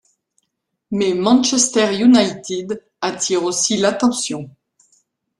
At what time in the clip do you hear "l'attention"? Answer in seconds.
3.77-4.49